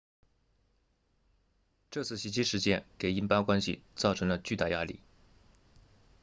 [1.91, 4.99] 这次袭击事件给印巴关系造成了巨大压力